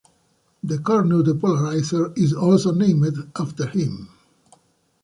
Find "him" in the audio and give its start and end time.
3.67-4.09